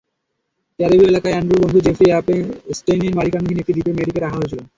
[0.79, 2.07] ক্যারিবীয় এলাকায় অ্যান্ড্রুর বন্ধু জেফ্রি
[2.11, 4.59] এপস্টেইনের মালিকানাধীন একটি দ্বীপে মেয়েটিকে রাখা হয়েছিল।